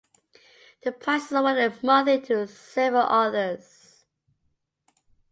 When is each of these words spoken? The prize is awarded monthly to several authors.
The 0.81 0.93
prize 0.93 1.25
is 1.25 1.31
awarded 1.31 1.83
monthly 1.83 2.19
to 2.21 2.47
several 2.47 3.03
authors. 3.03 4.03